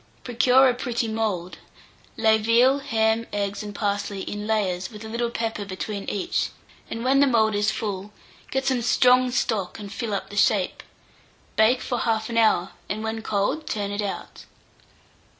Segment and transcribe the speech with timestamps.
[0.23, 1.59] Procure a pretty mould;
[2.17, 6.49] lay veal, ham, eggs, and parsley in layers, with a little pepper between each,
[6.89, 8.11] and when the mould is full,
[8.49, 10.81] get some strong stock, and fill up the shape.
[11.55, 14.45] Bake for 1/2 hour, and when cold, turn it out.